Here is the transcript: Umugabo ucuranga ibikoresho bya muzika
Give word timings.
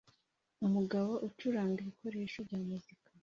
Umugabo 0.65 1.11
ucuranga 1.27 1.77
ibikoresho 1.81 2.37
bya 2.47 2.59
muzika 2.67 3.07